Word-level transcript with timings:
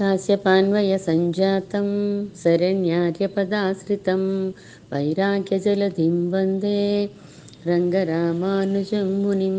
काश्यपान्वयसञ्जातं 0.00 1.88
शरण्यार्यपदाश्रितं 2.42 4.22
वैराग्यजलधिं 4.92 6.14
వందే 6.30 7.10
రంగరామానుజం 7.66 9.22
మునిం 9.22 9.58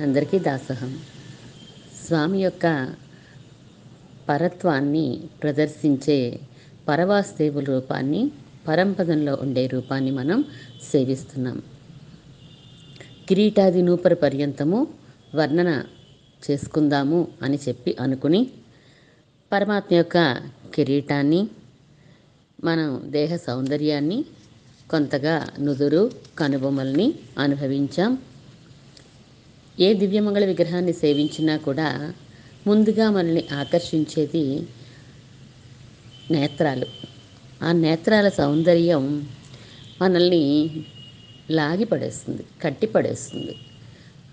అందరికీ 0.00 0.38
దాసహం. 0.38 0.98
స్వామి 2.06 2.38
యొక్క 2.38 2.94
పరత్వాన్ని 4.28 5.20
ప్రదర్శించే 5.42 6.40
పరవాస్తేవు 6.88 7.60
రూపాన్ని 7.60 8.30
పరంపదంలో 8.68 9.38
ఉండే 9.42 9.66
రూపాన్ని 9.66 10.10
మనం 10.10 10.44
సేవిస్తున్నాం. 10.92 11.62
కిరీటాది 13.28 13.82
నూపర 13.82 14.14
పర్యంతము 14.14 14.86
వర్ణన 15.34 15.84
చేసుకుందాము 16.50 17.28
అని 17.42 17.58
చెప్పి 17.68 17.96
అనుకుని 18.00 18.50
పరమాత్మ 19.52 19.94
యొక్క 19.94 20.42
కిరీటాన్ని 20.74 21.48
మనం 22.64 23.02
దేహ 23.06 23.36
సౌందర్యాన్ని 23.36 24.24
కొంతగా 24.90 25.48
నుదురు 25.60 26.10
కనుబొమ్మల్ని 26.38 27.14
అనుభవించాం. 27.38 28.18
ఏ 29.80 29.94
దివ్యమంగళ 29.94 30.44
విగ్రహాన్ని 30.44 30.92
సేవించినా 30.92 31.56
కూడా 31.56 32.14
ముందుగా 32.66 33.10
మనల్ని 33.10 33.48
ఆకర్షించేది 33.52 34.66
నేత్రాలు. 36.30 36.86
ఆ 37.64 37.72
నేత్రాల 37.72 38.28
సౌందర్యం 38.28 39.28
మనల్ని 40.02 40.70
లాగి 41.50 41.84
పడేస్తుంది 41.84 42.44
కట్టి 42.62 42.86
పడేస్తుంది. 42.86 43.56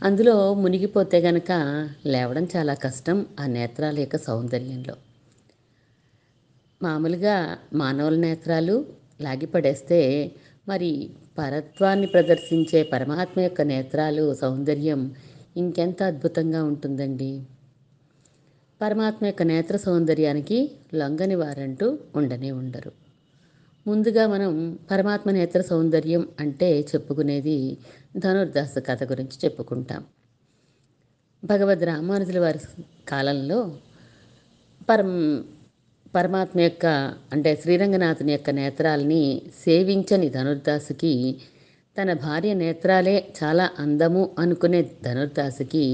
అందులో 0.04 0.54
మునిగిపోతే 0.54 1.18
గనక 1.20 1.52
లేవడం 2.06 2.48
చాలా 2.56 2.74
కష్టం 2.74 3.26
ఆ 3.40 3.46
నేత్రాల 3.46 4.00
యొక్క 4.00 4.18
సౌందర్యంలో. 4.18 5.09
మామూలుగా 6.82 7.58
మానవుల 7.74 8.16
నేత్రాలు 8.16 8.86
లాగిపడేస్తే 9.22 10.32
మరి 10.68 11.10
పరత్వాన్ని 11.38 12.08
ప్రదర్శించే 12.08 12.84
పరమాత్మ 12.84 13.42
యొక్క 13.42 13.62
నేత్రాలు 13.62 14.34
సౌందర్యం 14.34 15.16
ఇంకెంత 15.58 16.04
అద్భుతంగా 16.04 16.64
ఉంటుందండి. 16.64 17.44
పరమాత్మ 18.82 19.26
యొక్క 19.26 19.44
నేత్ర 19.44 19.78
సౌందర్యానికి 19.78 20.72
లొంగని 20.96 21.36
వారంటూ 21.36 21.98
ఉండనే 22.16 22.52
ఉండరు. 22.52 22.92
ముందుగా 23.88 24.28
మనం 24.28 24.80
పరమాత్మ 24.92 25.32
నేత్ర 25.32 25.62
సౌందర్యం 25.62 26.28
అంటే 26.40 26.82
చెప్పుకునేది 26.82 27.78
ధనుర్దాస 28.18 28.76
కథ 28.78 29.04
గురించి 29.04 29.38
చెప్పుకుంటాం. 29.46 30.04
భగవద్ 31.46 31.84
రామానుజుల 31.84 32.40
వారి 32.40 32.60
కాలంలో 33.08 33.78
పరం 34.90 35.44
పరమాత్మ 36.14 36.60
యొక్క 36.60 36.86
అంటే 37.34 37.56
శ్రీరంగనాథుని 37.56 38.32
యొక్క 38.32 38.50
నేత్రాలని 38.50 39.24
సేవించని 39.64 40.30
ధనుర్దాసుకి 40.30 41.14
తన 41.98 42.14
భార్య 42.14 42.54
నేత్రాలే 42.54 43.16
చాలా 43.44 43.70
అందము 43.80 44.30
అనుకునే 44.40 44.82
ధనుర్దాసుకి 45.04 45.86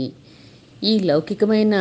ఈ 0.83 0.99
లౌకికమైన 0.99 1.75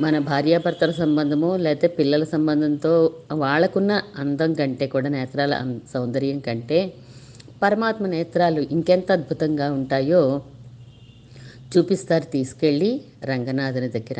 మన 0.00 0.18
భార్యాభర్తల 0.18 0.90
సంబంధమో 0.90 1.56
లేకపోతే 1.56 1.86
పిల్లల 1.98 2.24
సంబంధంతో 2.24 2.92
వాళ్ళకున్న 3.32 3.92
అందం 4.18 4.54
కంటే 4.54 4.86
కూడా 4.86 5.08
నేత్రాల 5.08 5.54
సౌందర్యం 5.94 6.38
కంటే 6.38 6.80
పరమాత్మ 7.62 8.06
నేత్రాలు 8.06 8.60
ఇంకెంత 8.70 9.12
అద్భుతంగా 9.12 9.70
ఉంటాయో 9.70 10.22
చూపిస్తారు 11.76 12.24
తీసుకెళ్ళి 12.32 12.90
రంగనాథుని 13.24 13.88
దగ్గర. 13.88 14.18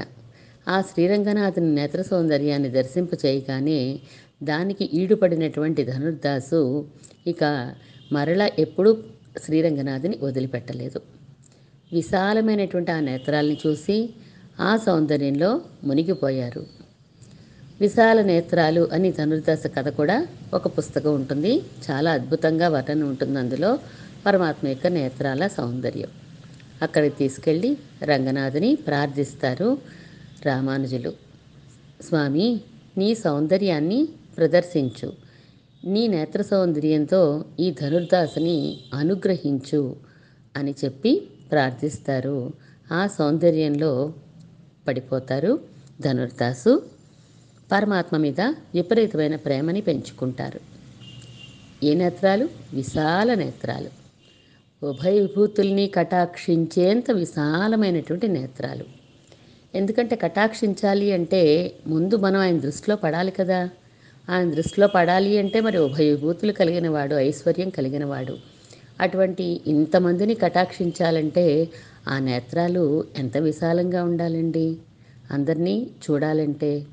ఆ 0.68 0.80
శ్రీరంగనాథుని 0.80 1.74
నేత్ర 1.74 2.02
సౌందర్యాన్ని 2.02 2.68
దర్శింపు 2.68 3.16
చేయగానే 3.26 4.00
దానికి 4.42 4.84
ఈడుపడినటువంటి 4.84 5.84
ధనుర్దాసు 5.84 6.86
ఇక 7.26 7.74
మరలా 8.12 8.50
ఎప్పుడూ 8.58 8.96
శ్రీరంగనాథుని 9.44 10.18
వదిలిపెట్టలేదు. 10.22 11.00
విశాలమైనటువంటి 11.92 12.92
ఆ 12.92 13.00
నేత్రాలని 13.00 13.58
చూసి 13.66 14.14
ఆ 14.60 14.76
సౌందర్యంలో 14.76 15.60
మునిగిపోయారు. 15.84 16.66
విశాల 17.80 18.22
నేత్రాలు 18.22 18.88
అని 18.92 19.12
ధనుర్దాస 19.12 19.66
కథ 19.66 19.88
కూడా 19.88 20.26
ఒక 20.54 20.78
పుస్తకం 20.78 21.14
ఉంటుంది. 21.14 21.62
చాలా 21.90 22.10
అద్భుతంగా 22.12 22.68
వర్ణన 22.68 23.02
ఉంటుంది 23.02 23.38
అందులో 23.38 23.78
పరమాత్మ 24.26 24.68
యొక్క 24.68 24.86
నేత్రాల 24.86 25.46
సౌందర్యం. 25.46 26.08
అక్కడికి 26.82 27.16
తీసుకెళ్ళి 27.16 27.76
రంగనాథుని 28.02 28.74
ప్రార్థిస్తారు. 28.74 29.78
రామానుజులు. 30.46 31.12
స్వామి 32.02 32.60
నీ 32.98 33.14
సౌందర్యాన్ని 33.14 34.08
ప్రదర్శించు. 34.36 35.12
నీ 35.84 36.08
నేత్ర 36.08 36.42
సౌందర్యంతో 36.42 37.44
ఈ 37.60 37.70
ధనుర్దాసుని 37.70 38.80
అనుగ్రహించు 38.94 39.96
అని 40.56 40.74
చెప్పి 40.84 41.28
ప్రార్థిస్తారు. 41.50 42.52
ఆ 42.92 43.06
సౌందర్యంలో 43.06 44.14
పడిపోతారు 44.88 45.60
ధనుర్దాసు. 46.00 46.86
పరమాత్మ 47.72 48.16
మీద 48.16 48.40
విపరీతమైన 48.40 49.36
ప్రేమని 49.36 49.80
పెంచుకుంటారు. 49.80 50.60
ఏ 51.84 51.94
నేత్రాలు? 51.94 52.48
విశాల 52.74 53.34
నేత్రాలు. 53.34 53.90
ఉభయ 54.86 55.20
విభూతుల్ని 55.20 55.86
కటాక్షించేంత 55.86 57.10
విశాలమైనటువంటి 57.10 58.28
నేత్రాలు. 58.28 59.05
ఎందుకంటే 59.76 60.16
కటాక్షించాలి 60.16 61.12
అంటే 61.12 61.72
ముందు 61.86 62.16
మనం 62.16 62.40
ఆయన 62.40 62.58
దృష్టిలో 62.58 62.96
పడాలి 62.96 63.30
కదా. 63.30 63.70
ఆయన 64.30 64.50
దృష్టిలో 64.50 64.86
పడాలి 64.86 65.38
అంటే 65.38 65.60
మరి 65.60 65.78
ఉభయభూతులు 65.78 66.52
కలిగిన 66.52 66.88
వాడు 66.88 67.14
ఐశ్వర్యం 67.14 67.70
కలిగిన 67.70 68.04
వాడు. 68.04 68.36
అటువంటి 69.00 69.60
ఇంతమందిని 69.66 70.34
కటాక్షించాలంటే 70.34 71.68
ఆ 72.08 72.18
నేత్రాలు 72.18 73.04
ఎంత 73.18 73.36
విశాలంగా 73.36 74.04
ఉండాలండి? 74.04 74.76
అందరినీ 75.30 75.86
చూడాలంటే 76.10 76.86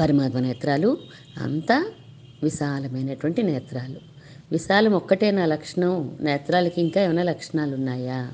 పరమాత్మ 0.00 0.38
నేత్రాలు 0.38 0.98
అంత 1.42 1.92
విశాలమైనటువంటి 2.42 3.42
నేత్రాలు. 3.42 4.00
విశాలం 4.52 4.92
ఒక్కటే 4.92 5.30
నా 5.30 5.46
లక్షణం. 5.46 6.18
నేత్రాలకి 6.20 6.80
ఇంకా 6.80 7.02
ఏమైనా 7.02 7.22
లక్షణాలు 7.22 7.74
ఉన్నాయా 7.74 8.32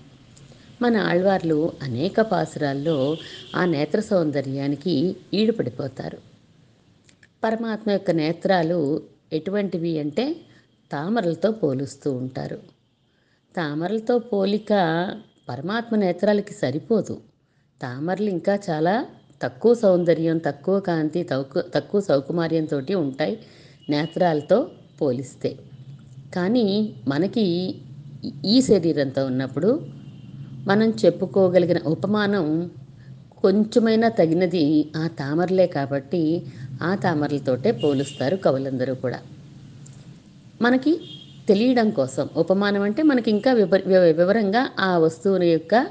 మన 0.82 0.96
ఆళ్వార్లు 0.96 1.72
అనేక 1.82 2.20
పాసురాల్లో 2.20 3.16
ఆ 3.56 3.64
నేత్ర 3.64 4.00
సౌందర్యానికి 4.00 5.16
ఈడుపడిపోతారు. 5.34 6.18
పరమాత్మ 7.44 7.90
యొక్క 7.90 8.10
నేత్రాలు 8.10 9.02
ఎటువంటివి 9.32 9.98
అంటే 9.98 10.36
తామరలతో 10.92 11.50
పోలుస్తూ 11.50 12.12
ఉంటారు. 12.12 12.58
తామరలతో 13.56 14.18
పోలిక 14.18 14.72
పరమాత్మ 15.48 15.96
నేత్రాలకి 15.96 16.54
సరిపోదు. 16.54 17.20
తామరలు 17.82 18.30
ఇంకా 18.30 18.58
చాలా 18.70 19.06
తక్కువ 19.42 19.74
సౌందర్యం 19.74 20.38
తక్కువ 20.38 20.80
కాంతి 20.80 21.22
తక్కువ 21.22 21.62
తక్కువ 21.74 22.00
సౌకుమార్యంతో 22.00 22.98
ఉంటాయి 22.98 23.38
నేత్రాలతో 23.90 24.70
పోలిస్తే. 25.00 25.56
కానీ 26.34 26.94
మనకి 27.08 27.74
ఈ 28.44 28.60
శరీరంతో 28.60 29.26
ఉన్నప్పుడు 29.26 29.86
మనం 30.66 30.90
చెప్పుకోగలిగిన 31.04 31.78
ఉపమానం 31.86 32.70
కొంచెమైనా 33.42 34.08
తగినది 34.08 34.88
ఆ 34.96 35.06
తామరలే 35.06 35.66
కాబట్టి 35.66 36.42
ఆ 36.82 36.94
తామరలతోటే 36.94 37.70
పోలుస్తారు 37.72 38.36
కవులందరూ 38.36 38.94
కూడా. 38.94 39.18
మనకి 40.62 41.00
తెలియడం 41.48 41.90
కోసం 41.90 42.28
ఉపమానం 42.36 42.82
అంటే 42.82 43.02
మనకి 43.02 43.30
ఇంకా 43.30 43.52
వివరంగా 43.52 44.70
ఆ 44.78 44.98
వస్తువుని 44.98 45.46
యొక్క 45.46 45.86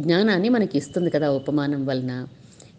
జ్ఞానాన్ని 0.00 0.48
మనకి 0.48 0.78
ఇస్తుంది 0.78 1.10
కదా 1.10 1.30
ఉపమానం 1.30 1.86
వలన. 1.86 2.26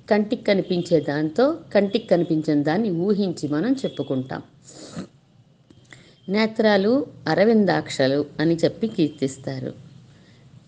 కంటికి 0.09 0.44
కనిపించే 0.44 1.00
దాంతో 1.00 1.57
కంటికి 1.74 2.07
కనిపించిన 2.07 2.63
దాన్ని 2.63 2.92
ఊహించి 2.92 3.50
మనం 3.50 3.74
చెప్పుకుంటాం. 3.74 4.42
నేత్రాలు 6.30 7.06
అరవిందాక్షలు 7.27 8.25
అని 8.39 8.56
చెప్పి 8.56 8.88
కీర్తిస్తారు. 8.88 9.90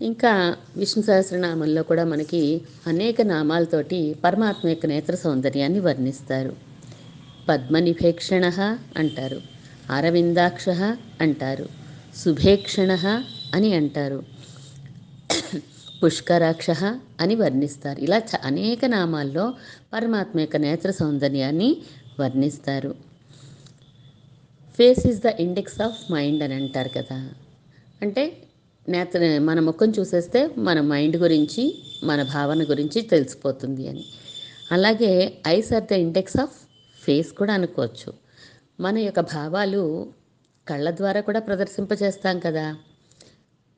ఇంకా 0.01 0.57
విష్ణు 0.77 1.03
సహస్రనామంలో 1.03 1.83
కూడా 1.83 2.03
మనకి 2.03 2.61
అనేక 2.87 3.21
నామాలతోటి 3.21 4.15
పరమాత్మ 4.23 4.69
యొక్క 4.69 4.85
నేత్ర 4.85 5.15
సౌందర్యాన్ని 5.15 5.79
వర్ణిస్తారు. 5.79 6.55
పద్మనిభేక్షణ 7.49 8.49
అంటారు. 8.97 9.41
అరవిందాక్ష 9.89 10.69
అంటారు. 11.21 11.69
శుభేక్షణ 12.17 12.97
అని 13.53 13.73
అంటారు. 13.73 14.23
పుష్కరాక్ష 16.03 16.69
అని 17.19 17.35
వర్ణిస్తారు. 17.35 17.99
ఇలా 17.99 18.17
చ 18.17 18.31
అనేక 18.43 18.85
నామాల్లో 18.85 19.53
పరమాత్మ 19.93 20.39
యొక్క 20.39 20.57
నేత్ర 20.57 20.91
సౌందర్యాన్ని 20.91 21.77
వర్ణిస్తారు. 22.19 22.95
Face 24.77 25.07
is 25.07 25.21
the 25.21 25.25
index 25.25 25.81
of 25.81 26.11
mind 26.11 26.43
అని 26.43 26.53
అంటారు 26.53 26.89
కదా. 26.89 27.29
అంటే 28.01 28.37
నేతని 28.89 29.39
మన 29.39 29.59
ముఖం 29.59 29.93
చూసేస్తే 29.99 30.49
మన 30.57 30.81
మైండ్ 30.81 31.17
గురించి 31.17 31.83
మన 32.03 32.23
భావన 32.23 32.63
గురించి 32.63 33.01
తెలిసిపోతుంది 33.01 33.87
అని. 33.87 34.05
అలాగే 34.71 35.37
eyes 35.47 35.73
are 35.73 35.83
the 35.83 35.91
index 35.91 36.37
of 36.37 36.51
face 37.03 37.31
కూడా 37.31 37.53
అనుకోవచ్చు. 37.53 38.13
మన 38.79 38.97
యొక్క 38.97 39.19
భావాలు 39.19 40.13
కళ్ళ 40.67 40.91
ద్వారా 40.91 41.21
కూడా 41.21 41.39
ప్రదర్శింపజేస్తాం 41.39 42.39
కదా. 42.39 42.75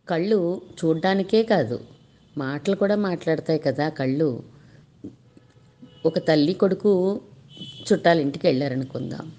కళ్ళు 0.09 0.61
చూడ్డానికే 0.85 1.43
కాదు 1.43 1.79
మాటలు 2.37 2.75
కూడా 2.75 2.95
మాట్లాడతాయి 2.95 3.59
కదా. 3.59 3.89
కళ్ళు 3.89 4.43
ఒక 6.05 6.19
తల్లి 6.19 6.53
కొడుకు 6.53 7.21
చుట్టాలింటికి 7.93 8.47
వెళ్ళారనుకుందాం. 8.47 9.31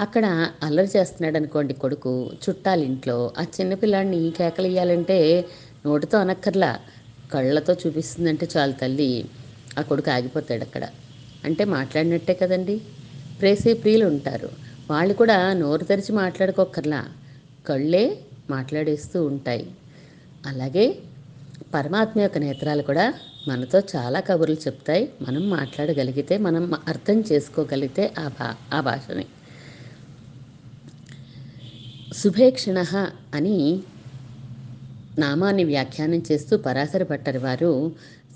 అక్కడ 0.00 0.50
అల్లరి 0.62 0.88
చేస్తున్నాడు 0.96 1.36
అనుకోండి 1.36 1.74
కొడుకు 1.74 2.30
చుట్టాలింట్లో 2.44 3.32
ఆ 3.38 3.42
చిన్నపిల్లాడిని 3.42 4.30
కేకలియ్యాలంటే 4.30 5.44
నోటితో 5.86 6.18
అనక్కర్లా 6.18 6.78
కళ్ళతో 7.32 7.76
చూపిస్తుందంటే 7.86 8.48
చాలు 8.56 8.72
తల్లి. 8.72 9.24
ఆ 9.78 9.82
కొడుకు 9.82 10.10
ఆగిపోతాడు 10.10 10.62
అక్కడ. 10.62 10.84
అంటే 11.44 11.64
మాట్లాడినట్టే 11.64 12.34
కదండి. 12.34 12.80
ప్రేసే 13.40 13.72
ప్రియులు 13.72 14.06
ఉంటారు. 14.06 14.50
వాళ్ళు 14.90 15.14
కూడా 15.14 15.52
నోరు 15.52 15.84
తెరిచి 15.84 16.12
మాట్లాడుకోకర్లా 16.12 17.04
కళ్ళే 17.66 18.18
మాట్లాడేస్తూ 18.50 19.24
ఉంటాయి. 19.24 19.66
అలాగే 20.46 20.98
పరమాత్మ 21.74 22.20
యొక్క 22.20 22.38
నేత్రాలు 22.38 22.82
కూడా 22.82 23.14
మనతో 23.48 23.82
చాలా 23.96 24.20
కబుర్లు 24.20 24.56
చెప్తాయి. 24.56 25.10
మనం 25.22 25.50
మాట్లాడగలిగితే 25.50 26.38
మనం 26.38 26.74
అర్థం 26.88 27.24
చేసుకోగలిగితే 27.32 28.14
ఆ 28.18 28.28
భా 28.28 28.54
ఆ 28.72 28.80
భాషని. 28.80 29.26
శుభేక్షణ 32.22 32.84
అని 33.34 33.82
నామాన్ని 35.18 35.64
వ్యాఖ్యానం 35.64 36.22
చేస్తూ 36.32 36.56
పరాశర 36.56 37.02
భట్టరి 37.02 37.38
వారు 37.38 37.92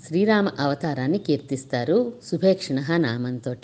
శ్రీరామ 0.07 0.49
అవతారాన్ని 0.59 1.17
కీర్తిస్తారు 1.17 2.13
శుభేక్షణ 2.31 2.97
నామంతో 2.97 3.55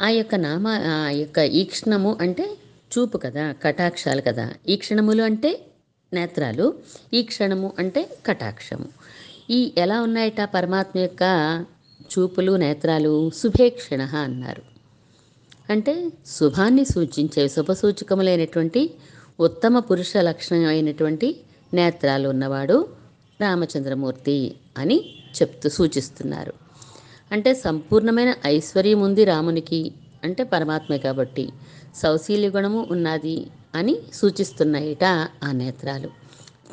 ఆ 0.00 0.08
యొక్క 0.08 0.34
నామ 0.34 0.68
ఆ 0.68 1.10
యొక్క 1.10 1.38
ఈక్షణము 1.38 2.18
అంటే 2.20 2.56
చూపు 2.98 3.18
కదా 3.18 3.52
కటాక్షాలు 3.52 4.20
కదా. 4.20 4.50
ఈక్షణములు 4.68 5.22
అంటే 5.22 5.60
నేత్రాలు 6.12 6.74
ఈ 7.14 7.22
క్షణము 7.22 7.72
అంటే 7.78 8.18
కటాక్షము. 8.26 8.88
ఈ 9.50 9.72
ఎలా 9.76 10.02
ఉన్నాయట 10.02 10.40
పరమాత్మ 10.54 10.98
యొక్క 10.98 11.22
చూపులు 12.12 12.56
నేత్రాలు? 12.56 13.30
శుభేక్షణ 13.30 14.02
అన్నారు. 14.02 14.73
అంటే 15.70 16.12
శుభాన్ని 16.26 16.84
సూచించే 16.84 17.48
శుభసూచకములైనటువంటి 17.48 18.94
ఉత్తమ 19.40 19.78
పురుష 19.78 20.16
లక్షణం 20.16 20.66
అయినటువంటి 20.66 21.40
నేత్రాలు 21.74 22.28
ఉన్నవాడు 22.28 22.88
రామచంద్రమూర్తి 23.40 24.54
అని 24.78 25.14
చెప్తూ 25.42 25.68
సూచిస్తున్నారు. 25.68 26.52
అంటే 27.32 27.54
సంపూర్ణమైన 27.54 28.34
ఐశ్వర్యం 28.46 29.00
ఉంది 29.00 29.24
రామునికి. 29.24 29.92
అంటే 30.24 30.44
పరమాత్మే 30.44 30.98
కాబట్టి 30.98 31.48
సౌశీల్య 31.96 32.48
గుణము 32.48 32.86
ఉన్నది 32.90 33.46
అని 33.74 33.96
సూచిస్తున్నాయిట 34.14 35.04
ఆ 35.44 35.52
నేత్రాలు. 35.52 36.10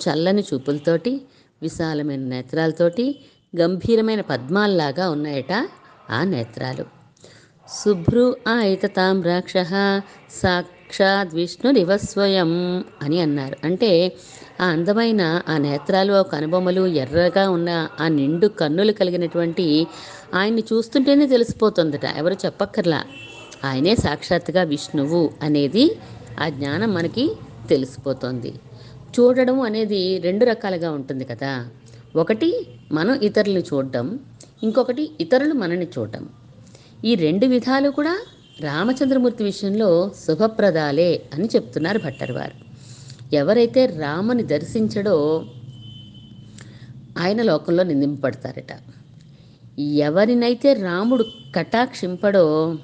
చల్లని 0.02 0.44
చూపులతోటి 0.54 1.22
విశాలమైన 1.62 2.20
నేత్రాలతోటి 2.20 3.20
గంభీరమైన 3.60 4.22
పద్మాల్లాగా 4.22 5.10
ఉన్నాయట 5.10 5.70
ఆ 6.10 6.24
నేత్రాలు. 6.24 7.01
శుభ్రు 7.80 8.36
ఆయితతాం 8.48 9.22
రాక్ష 9.22 9.54
సాక్షాత్ 10.42 11.36
విష్ణురివ 11.36 11.98
స్వయం 11.98 12.84
అని 13.02 13.22
అన్నారు. 13.22 13.58
అంటే 13.64 14.18
ఆ 14.62 14.66
అందమైన 14.66 15.42
ఆ 15.50 15.58
నేత్రాలు 15.58 16.14
ఆ 16.14 16.22
కనుబొమ్మలు 16.22 16.88
ఎర్రగా 16.88 17.50
ఉన్న 17.50 17.88
ఆ 18.00 18.08
నిండు 18.08 18.48
కన్నులు 18.48 18.92
కలిగినటువంటి 18.92 19.88
ఆయన్ని 20.34 20.64
చూస్తుంటేనే 20.74 21.28
తెలిసిపోతుందట. 21.28 22.06
ఎవరు 22.06 22.34
చెప్పక్కర్లా? 22.34 23.04
ఆయనే 23.64 23.96
సాక్షాత్తుగా 23.96 24.64
విష్ణువు 24.64 25.32
అనేది 25.42 25.96
ఆ 26.40 26.50
జ్ఞానం 26.50 26.94
మనకి 26.94 27.32
తెలిసిపోతుంది. 27.70 28.54
చూడడం 29.20 29.62
అనేది 29.62 30.20
రెండు 30.20 30.46
రకాలుగా 30.46 30.92
ఉంటుంది 30.92 31.26
కదా. 31.26 31.68
ఒకటి 32.16 32.68
మనం 32.92 33.14
ఇతరులను 33.14 33.60
చూడడం 33.60 34.20
ఇంకొకటి 34.64 35.12
ఇతరులు 35.22 35.54
మనని 35.54 35.88
చూడడం. 36.00 36.30
ఈ 37.06 37.16
రెండు 37.16 37.46
విధాలు 37.46 37.90
కూడా 37.90 38.20
రామచంద్రమూర్తి 38.60 39.44
విషయంలో 39.44 40.12
శుభప్రదాలే 40.28 41.22
అని 41.34 41.46
చెప్తున్నారు 41.46 42.00
భట్టర్ 42.00 42.32
వారు 42.32 42.58
ఎవరైతే 43.36 43.86
రాముని 43.86 44.44
దర్శించడో 44.44 45.46
ఆయన 47.18 47.42
లోకంలో 47.42 47.84
నిందింపబడతారట. 47.84 48.74
ఎవరినైతే 49.80 50.74
రాముడు 50.74 51.26
కటాక్షింపడో 51.56 52.76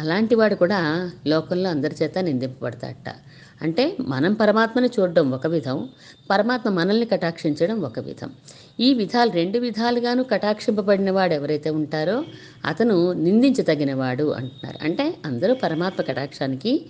అలాంటి 0.00 0.34
వాడు 0.34 0.54
కూడా 0.54 1.10
లోకంలో 1.26 1.70
అందరి 1.70 1.94
చేత 2.02 2.18
నిందింపబడతాడట. 2.18 3.14
అంటే 3.62 3.96
మనం 4.00 4.32
పరమాత్మని 4.32 4.88
చూడడం 5.00 5.30
ఒక 5.30 5.46
విధం 5.46 5.88
పరమాత్మ 6.30 6.70
మనల్ని 6.70 7.06
కటాక్షించడం 7.06 7.80
ఒక 7.80 7.98
విధం. 7.98 8.32
ఈ 8.80 8.94
విధాలు 8.94 9.30
రెండు 9.30 9.58
విధాలుగాను 9.58 10.22
కటాక్షింపబడిన 10.22 11.10
వాడు 11.10 11.34
ఎవరైతే 11.34 11.70
ఉంటారో 11.70 12.24
అతను 12.64 13.12
నిందించదగినవాడు 13.12 14.30
అంటున్నారు. 14.30 14.84
అంటే 14.84 15.14
అందరూ 15.26 15.54
పరమాత్మ 15.54 16.02
కటాక్షానికి 16.02 16.86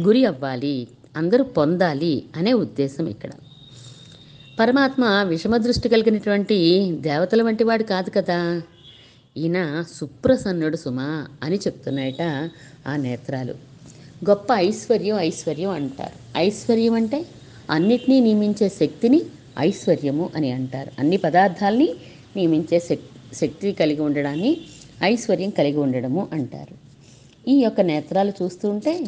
గురి 0.00 0.24
అవ్వాలి 0.24 0.88
అందరూ 1.16 1.44
పొందాలి 1.44 2.24
అనే 2.36 2.52
ఉద్దేశం 2.52 3.06
ఇక్కడ. 3.06 3.30
పరమాత్మ 4.60 5.24
విషమ 5.28 5.56
దృష్టి 5.56 5.88
కలిగినటువంటి 5.88 6.92
దేవతల 7.00 7.42
వంటి 7.42 7.64
వాడు 7.64 7.82
కాదు 7.82 8.10
కదా. 8.10 8.62
ఈయన 9.36 9.84
సుప్రసన్నుడు 9.92 10.76
సుమా 10.76 11.26
అని 11.42 11.56
చెప్తున్నాయట 11.56 12.50
ఆ 12.88 12.96
నేత్రాలు. 12.96 13.54
గొప్ప 14.30 14.52
ఐశ్వర్యం 14.54 15.16
ఐశ్వర్యం 15.16 15.70
అంటారు. 15.70 16.38
ఐశ్వర్యం 16.38 16.94
అంటే 16.94 17.26
అన్నిటినీ 17.70 18.20
నియమించే 18.20 18.68
శక్తిని 18.68 19.22
ఐశ్వర్యము 19.58 20.30
అని 20.36 20.52
అంటారు. 20.52 20.90
అన్ని 20.98 21.16
పదార్థాల్ని 21.16 21.94
నియమించే 22.36 22.78
శక్తి 23.32 23.72
కలిగి 23.72 24.00
ఉండడాన్ని 24.00 24.56
ఐశ్వర్యం 25.02 25.50
కలిగి 25.50 25.76
ఉండడము 25.76 26.28
అంటారు. 26.32 26.74
ఈ 27.48 27.62
యొక్క 27.62 27.80
నేత్రాలు 27.80 28.32
చూస్తుంటే 28.42 29.06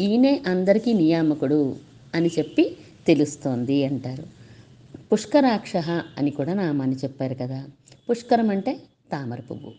ఈయనే 0.00 0.42
అందరికీ 0.46 0.92
నియామకుడు 0.92 1.76
అని 2.14 2.30
చెప్పి 2.38 2.76
తెలుస్తోంది 3.06 3.84
అంటారు. 3.84 4.24
పుష్కరాక్ష 5.12 5.76
అని 6.18 6.30
కూడా 6.30 6.54
నామాన్ని 6.54 6.96
చెప్పారు 6.96 7.34
కదా. 7.34 7.64
పుష్కరం 8.10 8.50
అంటే 8.50 8.80
తామర 9.12 9.40
పువ్వు. 9.40 9.72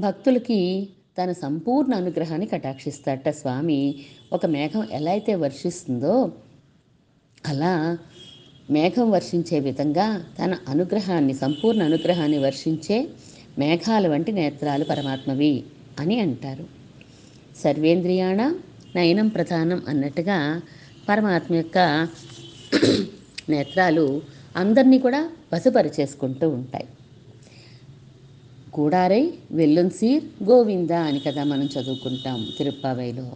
భక్తులకి 0.00 0.88
తన 1.22 1.32
సంపూర్ణ 1.32 1.94
అనుగ్రహాన్ని 1.94 2.46
కటాక్షిస్తాట 2.46 3.28
స్వామి. 3.28 3.94
ఒక 4.32 4.46
మేఘం 4.46 4.88
ఎలా 4.92 5.10
అయితే 5.10 5.34
వర్షిస్తుందో 5.34 6.32
అలా 7.46 7.98
మేఘం 8.70 9.10
వర్షించే 9.10 9.60
విధంగా 9.60 10.24
తన 10.44 10.56
అనుగ్రహాన్ని 10.68 11.34
సంపూర్ణ 11.34 11.82
అనుగ్రహాన్ని 11.82 12.38
వర్షించే 12.38 13.08
మేఘాల 13.58 14.08
వంటి 14.08 14.32
నేత్రాలు 14.32 14.84
పరమాత్మవి 14.84 15.64
అని 15.98 16.20
అంటారు. 16.20 16.64
సర్వేంద్రియాణ 17.64 18.54
నయనం 18.96 19.28
ప్రధానం 19.28 19.82
అన్నట్టుగా 19.88 20.60
పరమాత్మ 21.08 21.54
యొక్క 21.54 22.08
నేత్రాలు 23.48 24.22
అందరినీ 24.56 24.98
కూడా 24.98 25.30
వసపరిచేసుకుంటూ 25.54 26.48
ఉంటాయి. 26.48 26.84
కూడారై 28.74 29.34
వెల్లున్సీర్ 29.52 30.44
గోవింద 30.44 30.90
అని 30.90 31.20
కదా 31.20 31.44
మనం 31.44 31.64
చదువుకుంటాం 31.64 32.48
తిరుప్పావైలో. 32.58 33.32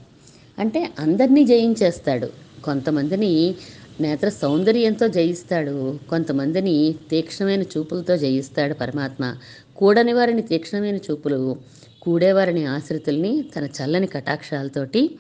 అంటే 0.59 0.91
అందరినీ 0.99 1.45
జయించేస్తాడు. 1.45 2.47
కొంతమందిని 2.65 3.55
నేత్ర 4.01 4.29
సౌందర్యంతో 4.29 5.09
జయిస్తాడు. 5.09 5.99
కొంతమందిని 6.11 6.95
తీక్షణమైన 7.11 7.63
చూపులతో 7.63 8.17
జయిస్తాడు 8.17 8.75
పరమాత్మ. 8.75 9.37
కూడని 9.77 10.13
వారిని 10.13 10.43
తీక్షణమైన 10.43 10.97
చూపులు 10.97 11.57
కూడేవారిని 12.03 12.65
ఆశ్రితుల్ని 12.65 13.45
తన 13.57 13.65
చల్లని 13.65 14.07
కటాక్షాలతోటి 14.07 15.19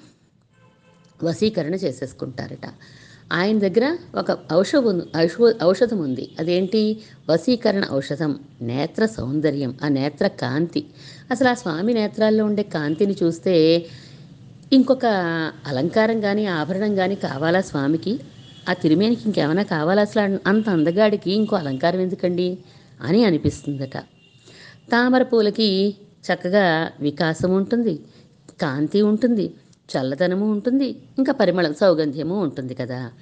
వశీకరణ 1.24 1.74
చేసేసుకుంటారట. 1.74 2.68
ఆయన 3.32 3.58
దగ్గర 3.58 3.98
ఒక 4.14 4.38
ఔషధం 4.52 5.02
ఔష 5.16 5.36
ఔషధం 5.62 5.98
ఉంది. 5.98 6.30
అదేంటి? 6.38 7.00
వశీకరణ 7.30 7.84
ఔషధం 7.92 8.38
నేత్ర 8.62 9.06
సౌందర్యం 9.06 9.78
ఆ 9.84 9.88
నేత్ర 9.88 10.26
కాంతి. 10.26 10.86
అసలు 11.30 11.48
ఆ 11.48 11.54
స్వామి 11.54 11.94
నేత్రాల్లో 11.94 12.44
ఉండే 12.44 12.62
కాంతిని 12.62 13.16
చూస్తే 13.22 13.86
ఇంకొక 14.72 15.06
అలంకారం 15.66 16.20
కానీ 16.20 16.46
ఆభరణం 16.46 16.94
కానీ 16.94 17.14
కావాలా 17.14 17.60
స్వామికి? 17.60 18.20
ఆ 18.68 18.72
తిరిమేనికి 18.72 19.22
ఇంకేమైనా 19.26 19.62
కావాలా 19.62 20.02
అసలు 20.02 20.48
అంత 20.48 20.70
అందగాడికి 20.70 21.32
ఇంకో 21.32 21.56
అలంకారం 21.56 22.00
ఎందుకండి? 22.00 22.58
అని 23.00 23.24
అనిపిస్తుందట. 23.24 23.96
తామర 24.92 25.22
పూలకి 25.22 25.94
చక్కగా 26.26 26.90
వికాసం 27.00 27.50
ఉంటుంది 27.50 27.98
కాంతి 28.62 29.02
ఉంటుంది 29.02 29.54
చల్లదనము 29.88 30.50
ఉంటుంది 30.50 30.88
ఇంకా 31.18 31.32
పరిమళం 31.32 31.74
సౌగంధ్యము 31.74 32.42
ఉంటుంది 32.42 32.74
కదా. 32.74 33.12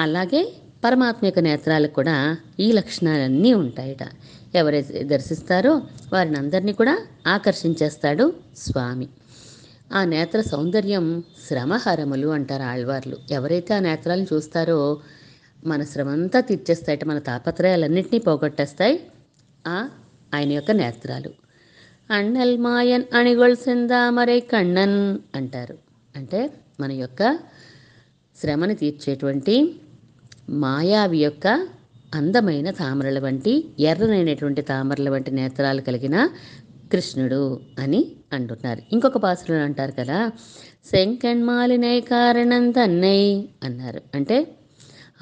అలాగే 0.00 0.52
పరమాత్మ 0.84 1.26
యొక్క 1.26 1.38
నేత్రాలకు 1.38 1.94
కూడా 1.94 2.36
ఈ 2.60 2.72
లక్షణాలన్నీ 2.72 3.54
ఉంటాయట. 3.54 4.08
ఎవరైతే 4.54 5.02
దర్శిస్తారో 5.02 5.82
వారిని 6.12 6.36
అందరినీ 6.36 6.72
కూడా 6.72 7.06
ఆకర్షించేస్తాడు 7.26 8.34
స్వామి. 8.56 9.08
ఆ 9.94 10.04
నేత్ర 10.04 10.40
సౌందర్యం 10.40 11.24
శ్రమహరములు 11.48 12.28
అంటారు 12.28 12.62
ఆళ్వార్లు. 12.62 13.16
ఎవరైతే 13.30 13.74
ఆ 13.74 13.78
నేత్రాలను 13.78 14.26
చూస్తారో 14.34 15.00
మన 15.66 15.84
శ్రమంతా 15.84 16.40
తీర్చేస్తాయట 16.40 17.04
మన 17.04 17.18
తాపత్రయాలన్నింటినీ 17.18 18.18
పోగొట్టేస్తాయి 18.18 19.00
ఆ 19.66 19.88
ఆయన 20.34 20.52
యొక్క 20.52 20.70
నేత్రాలు. 20.70 21.30
అన్నల్ 22.10 22.58
మాయన్ 22.58 23.04
అణిగొల్ 23.14 23.56
సెందామరై 23.56 24.40
కണ്ണన్ 24.40 25.18
అంటారు. 25.34 25.78
అంటే 26.16 26.50
మన 26.80 26.92
యొక్క 26.92 27.38
శ్రమని 28.40 28.74
తీర్చేటువంటి 28.74 29.74
మాయావి 30.50 31.18
యొక్క 31.18 31.68
అందమైన 32.14 32.70
తామరల 32.70 33.18
వంటి 33.18 33.68
ఎర్రనైనటువంటి 33.80 34.62
తామరల 34.62 35.08
వంటి 35.10 35.30
నేత్రాలు 35.30 35.80
కలిగిన 35.80 36.28
కృష్ణుడు 36.92 37.60
అని 37.78 38.12
అంటున్నారు. 38.32 38.82
ఇంకొక 38.92 39.16
పాసులు 39.16 39.56
అంటారు 39.56 39.92
కదా 39.98 40.30
శంకణ్మాలినై 40.84 42.00
కారణం 42.00 42.70
తన్నై 42.70 43.48
అన్నారు. 43.64 44.02
అంటే 44.14 44.54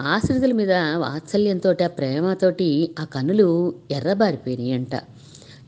ఆశ్రితుల 0.01 0.53
మీద 0.53 0.73
వాత్సల్యంతో 0.73 1.71
ఆ 1.85 1.87
ప్రేమతోటి 1.87 2.95
ఆ 3.01 3.05
కనులు 3.05 3.75
ఎర్రబారిపోయినాయి 3.91 4.73
అంట. 4.73 5.01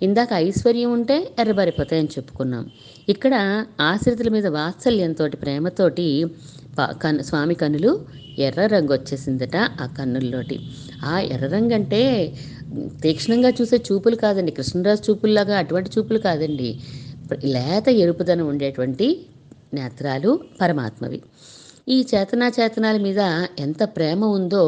ఇందాక 0.02 0.28
ఐశ్వర్యం 0.32 0.92
ఉంటే 0.92 1.34
ఎర్రబారిపోతాయని 1.38 2.08
చెప్పుకున్నాం. 2.08 2.70
ఇక్కడ 3.08 3.66
ఆశ్రితుల 3.80 4.28
మీద 4.28 4.46
వాత్సల్యంతో 4.46 5.28
ప్రేమతోటి 5.28 6.24
ప- 6.78 6.98
కన్ను 7.02 7.22
స్వామి 7.22 7.54
కన్నులు 7.54 8.06
ఎర్ర 8.38 8.66
రంగు 8.66 8.92
వచ్చేసిందట 8.92 9.56
ఆ 9.56 9.86
కన్నుల్లోటి. 9.98 10.60
ఆ 11.04 11.20
ఎర్ర 11.20 11.46
రంగు 11.46 11.74
అంటే 11.74 12.34
తీక్షణంగా 13.02 13.50
చూసే 13.60 13.76
చూపులు 13.76 14.16
కాదండి. 14.16 14.52
కృష్ణరాజు 14.52 15.02
చూపుల్లాగా 15.10 15.58
అటువంటి 15.58 15.90
చూపులు 15.98 16.18
కాదండి. 16.18 16.70
లేత 17.44 17.88
ఎరుపుదనం 17.88 18.46
ఉండేటువంటి 18.48 19.26
నేత్రాలు 19.74 20.30
పరమాత్మవి. 20.60 21.22
ఈ 21.88 22.06
చేతనా 22.14 22.52
చేతనాల 22.60 22.96
మీద 22.96 23.20
ఎంత 23.58 23.82
ప్రేమ 23.96 24.24
ఉందో 24.24 24.62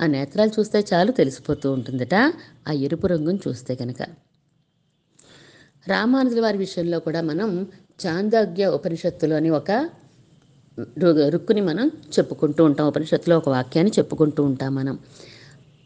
ఆ 0.00 0.06
నేత్రాలు 0.06 0.50
చూస్తే 0.58 0.84
చాలు 0.92 1.12
తెలిసిపోతూ 1.12 1.72
ఉంటుందట. 1.72 2.14
ఆ 2.68 2.72
ఎరుపు 2.72 3.06
రంగును 3.06 3.38
చూస్తే 3.48 3.74
కనుక 3.74 4.02
రామానుజుల 5.88 6.40
వారి 6.40 6.58
విషయంలో 6.58 6.98
కూడా 7.00 7.20
మనం 7.20 7.50
చాందోగ్య 8.06 8.66
ఉపనిషత్తులోని 8.66 9.50
ఒక 9.50 9.70
రుక్కుని 11.28 11.60
మనం 11.60 11.86
చెప్పుకుంటూ 12.18 12.64
ఉంటాం. 12.64 12.86
ఉపనిషత్తులో 12.86 13.36
ఒక 13.36 13.48
వాక్యాన్ని 13.48 13.92
చెప్పుకుంటూ 13.98 14.44
ఉంటాం 14.44 14.74
మనం. 14.74 14.98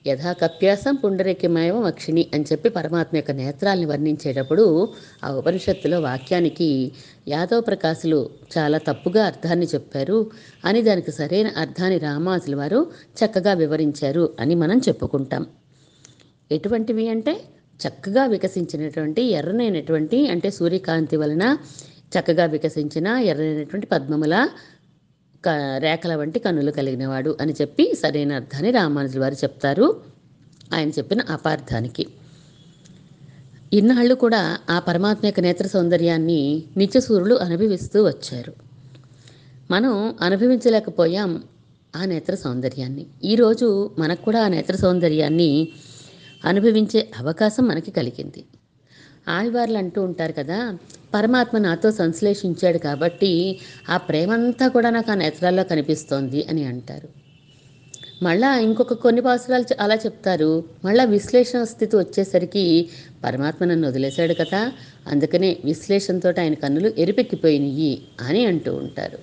యథా 0.06 0.32
కప్యాసం 0.32 0.94
పుండరీకమేవ 0.94 1.82
అక్షిణి 1.82 2.26
అని 2.34 2.44
చెప్పి 2.52 2.68
పరమాత్మ 2.68 3.16
యొక్క 3.16 3.30
నేత్రాల్ని 3.30 3.86
వర్ణించేటప్పుడు 3.86 4.88
ఆ 5.24 5.30
ఉపనిషత్తులో 5.32 6.00
వాక్యానికి 6.00 6.92
యాదవ 7.28 7.60
ప్రకాశులు 7.60 8.30
చాలా 8.58 8.78
తప్పుగా 8.78 9.24
అర్థాన్ని 9.24 9.66
చెప్పారు. 9.66 10.30
అని 10.64 10.82
దానికి 10.82 11.12
సరైన 11.12 11.50
అర్థాన్ని 11.56 11.98
రామాజుల 11.98 12.54
వారు 12.54 12.80
చక్కగా 13.20 13.52
వివరించారు 13.52 14.36
అని 14.40 14.54
మనం 14.54 14.78
చెప్పుకుంటాం. 14.78 15.46
ఎటువంటివి 16.52 17.08
అంటే 17.08 17.34
చక్కగా 17.80 18.26
వికసించినటువంటి 18.26 19.22
ఎర్రనైనటువంటి 19.22 20.28
అంటే 20.28 20.50
సూర్యకాంతి 20.50 21.16
వలన 21.16 21.58
చక్కగా 22.12 22.44
వికసించిన 22.44 23.06
ఎర్రనైనటువంటి 23.06 23.86
పద్మముల 23.86 24.34
రేఖల 25.78 26.14
వంటి 26.14 26.38
కన్నులు 26.38 26.70
కలిగినవాడు 26.70 27.36
అని 27.40 27.52
చెప్పి 27.52 27.94
సరైన 28.02 28.32
అర్థాన్ని 28.32 28.70
రామానుజుల 28.70 29.20
వారు 29.20 29.34
చెప్తారు. 29.34 30.00
ఆయన 30.74 30.88
చెప్పిన 30.88 31.20
అపార్థానికి. 31.20 32.06
ఇన్నాళ్ళు 33.72 34.14
కూడా 34.14 34.58
ఆ 34.70 34.78
పరమాత్మ 34.78 35.26
యొక్క 35.26 35.40
నేత్ర 35.40 35.66
సౌందర్యాన్ని 35.66 36.64
నిత్యసూరులు 36.76 37.34
అనుభవిస్తూ 37.34 38.04
వచ్చారు. 38.04 38.54
మనం 39.70 40.14
అనుభవించలేకపోయాం 40.20 41.42
ఆ 41.96 42.04
నేత్ర 42.04 42.34
సౌందర్యాన్ని. 42.34 43.06
ఈరోజు 43.24 43.90
మనకు 43.98 44.22
కూడా 44.22 44.44
ఆ 44.44 44.48
నేత్ర 44.48 44.76
సౌందర్యాన్ని 44.76 45.68
అనుభవించే 46.44 47.08
అవకాశం 47.18 47.68
మనకి 47.68 47.90
కలిగింది. 47.90 48.44
ఆళ్వార్లు 49.28 49.78
అంటూ 49.78 50.02
ఉంటారు 50.02 50.32
కదా 50.32 50.78
పరమాత్మ 51.14 51.58
నాతో 51.58 51.90
సంశ్లేషించాడు 51.90 52.78
కాబట్టి 52.78 53.32
ఆ 53.90 53.96
ప్రేమంతా 53.96 54.68
కూడా 54.68 54.90
నాకు 54.90 55.10
ఆ 55.10 55.14
నేత్రాల్లో 55.14 55.64
కనిపిస్తోంది 55.64 56.46
అని 56.50 56.64
అంటారు. 56.64 57.08
మళ్ళా 58.22 58.58
ఇంకొక 58.58 58.92
కొన్ని 58.92 59.22
పాసురాలు 59.22 59.64
అలా 59.80 59.94
చెప్తారు. 59.94 60.50
మళ్ళా 60.84 61.04
విశ్లేషణ 61.04 61.64
స్థితి 61.64 61.96
వచ్చేసరికి 61.96 62.64
పరమాత్మ 63.24 63.64
నన్ను 63.64 63.88
వదిలేశాడు 63.88 64.34
కదా 64.34 64.72
అందుకనే 65.08 65.56
విశ్లేషణతో 65.64 66.34
ఆయన 66.40 66.54
కన్నులు 66.54 66.92
ఎరిపెక్కిపోయినాయి 66.98 68.02
అని 68.20 68.46
అంటూ 68.46 68.74
ఉంటారు. 68.74 69.18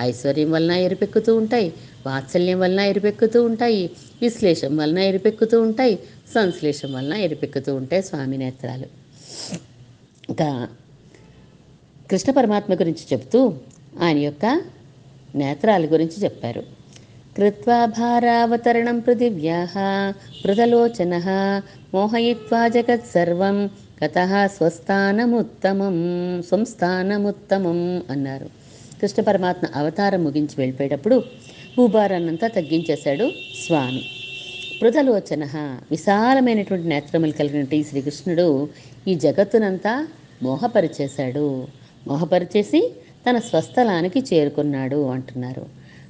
ఐశ్వర్యం 0.00 0.50
వలన 0.50 0.70
ఎరిపెక్కుతూ 0.70 1.36
ఉంటాయి 1.36 1.68
వాత్సల్యం 2.06 2.60
వలన 2.60 2.80
ఎరిపెక్కుతూ 2.80 3.44
ఉంటాయి 3.44 3.90
విశ్లేషం 4.22 4.76
వలన 4.76 4.98
ఎరిపెక్కుతూ 4.98 5.60
ఉంటాయి 5.60 5.98
సంశ్లేషం 6.34 6.92
వలన 6.92 7.14
ఎరిపెక్కుతూ 7.14 7.74
ఉంటాయి 7.74 8.02
స్వామి 8.02 8.38
నేత్రాలు. 8.38 8.88
ఇంకా 10.28 10.68
కృష్ణ 12.10 12.32
పరమాత్మ 12.32 12.74
గురించి 12.74 13.04
చెప్తూ 13.12 13.54
ఆయన 14.02 14.18
యొక్క 14.18 14.60
నేత్రాల 15.34 15.84
గురించి 15.84 16.24
చెప్పారు. 16.24 16.62
కృత్వా 17.36 17.84
భారావతరణం 17.84 18.98
పృథివ్యా 18.98 19.68
పృథలోచన 20.44 21.14
మోహయిత్వా 21.94 22.68
జగత్ 22.68 23.06
సర్వం 23.14 23.70
గత 24.04 24.46
స్వస్థానముత్తమం 24.46 25.96
సంస్థానముత్తమం 26.42 28.02
అన్నారు. 28.10 28.46
కృష్ణ 29.00 29.22
పరమాత్మ 29.22 29.78
అవతారం 29.78 30.24
ముగించి 30.24 30.54
వెళ్ళిపోయేటప్పుడు 30.58 31.24
భూభారాన్నంతా 31.76 32.46
తగ్గించేశాడు 32.46 33.30
స్వామి. 33.66 34.04
పృథలోచన 34.82 35.44
విశాలమైనటువంటి 35.90 36.88
నేత్రములు 36.88 37.32
కలిగినటువంటి 37.32 37.76
ఈ 37.76 37.82
శ్రీకృష్ణుడు 37.82 38.68
ఈ 39.08 39.14
జగత్తునంతా 39.14 40.08
మోహపరిచేశాడు. 40.42 41.66
మొహపరిచేసి 42.06 42.94
తన 43.30 43.38
స్వస్థలానికి 43.38 44.24
చేరుకున్నాడు 44.34 45.06
అంటున్నారు. 45.06 45.66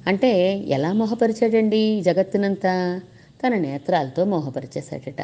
అంటే 0.07 0.57
ఎలా 0.57 0.93
మొహపరిచాడండి 0.93 2.01
జగత్తునంతా? 2.01 3.01
తన 3.45 3.55
నేత్రాలతో 3.55 4.25
మోహపరిచేశాడట. 4.25 5.21